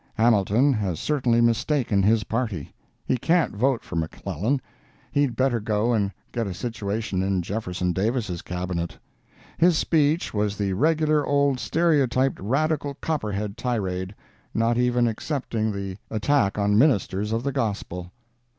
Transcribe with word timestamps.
Hamilton 0.15 0.73
has 0.73 0.99
certainly 0.99 1.41
mistaken 1.41 2.01
his 2.01 2.23
party—he 2.23 3.17
can't 3.17 3.55
vote 3.55 3.83
for 3.83 3.95
McClellan; 3.95 4.59
he'd 5.11 5.35
better 5.35 5.59
go 5.59 5.93
and 5.93 6.11
get 6.31 6.47
a 6.47 6.55
situation 6.55 7.21
in 7.21 7.43
Jeff. 7.43 7.67
Davis' 7.93 8.41
cabinet. 8.41 8.97
His 9.59 9.77
speech 9.77 10.33
was 10.33 10.57
the 10.57 10.73
regular 10.73 11.23
old 11.23 11.59
stereotyped 11.59 12.39
Radical 12.39 12.95
Copperhead 12.95 13.57
tirade—not 13.57 14.75
even 14.75 15.07
excepting 15.07 15.71
the 15.71 15.97
attack 16.09 16.57
on 16.57 16.79
ministers 16.79 17.31
of 17.31 17.43
the 17.43 17.51
gospel. 17.51 18.11